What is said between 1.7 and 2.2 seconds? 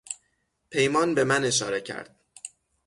کرد.